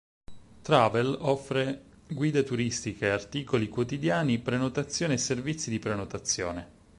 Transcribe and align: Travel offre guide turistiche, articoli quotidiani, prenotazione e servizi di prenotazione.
Travel 0.63 1.15
offre 1.19 1.83
guide 2.07 2.41
turistiche, 2.43 3.11
articoli 3.11 3.69
quotidiani, 3.69 4.39
prenotazione 4.39 5.13
e 5.13 5.17
servizi 5.17 5.69
di 5.69 5.77
prenotazione. 5.77 6.69